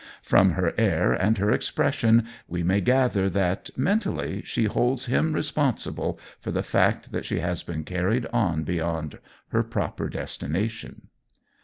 From 0.23 0.53
her 0.53 0.73
air 0.79 1.13
and 1.13 1.37
her 1.37 1.51
expression, 1.51 2.25
we 2.47 2.63
may 2.63 2.81
gather 2.81 3.29
that, 3.29 3.69
mentally, 3.77 4.41
she 4.47 4.63
holds 4.65 5.05
him 5.05 5.31
responsible 5.31 6.19
for 6.39 6.49
the 6.49 6.63
fact 6.63 7.11
that 7.11 7.23
she 7.23 7.37
has 7.41 7.61
been 7.61 7.83
carried 7.83 8.25
on 8.33 8.63
beyond 8.63 9.19
her 9.49 9.61
proper 9.61 10.09
destination. 10.09 11.09